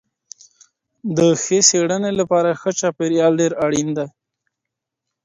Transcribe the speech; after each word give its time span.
د 1.17 1.19
ښې 1.43 1.59
څېړني 1.69 2.11
لپاره 2.19 2.49
ښه 2.59 2.71
چاپیریال 2.79 3.33
ډېر 3.41 3.51
اړین 3.65 3.89
دی. 3.97 4.07